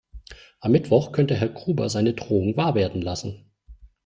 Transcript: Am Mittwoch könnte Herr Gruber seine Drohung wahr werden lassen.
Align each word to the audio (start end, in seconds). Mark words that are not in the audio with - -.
Am 0.61 0.71
Mittwoch 0.71 1.11
könnte 1.11 1.35
Herr 1.35 1.49
Gruber 1.49 1.87
seine 1.87 2.15
Drohung 2.15 2.57
wahr 2.57 2.73
werden 2.73 3.03
lassen. 3.03 3.51